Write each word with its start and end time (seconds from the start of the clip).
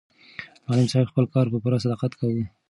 معلم 0.67 0.87
صاحب 0.91 1.07
خپل 1.11 1.25
کار 1.33 1.45
په 1.51 1.57
پوره 1.63 1.77
صداقت 1.85 2.11
کاوه. 2.19 2.43